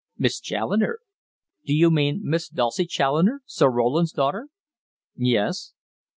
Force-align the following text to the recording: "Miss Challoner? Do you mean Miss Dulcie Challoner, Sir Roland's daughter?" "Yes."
"Miss 0.17 0.39
Challoner? 0.39 0.97
Do 1.63 1.75
you 1.75 1.91
mean 1.91 2.21
Miss 2.23 2.49
Dulcie 2.49 2.87
Challoner, 2.87 3.43
Sir 3.45 3.69
Roland's 3.69 4.11
daughter?" 4.13 4.47
"Yes." 5.15 5.73